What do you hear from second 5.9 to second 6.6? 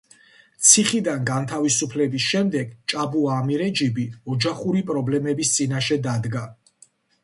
დადგა.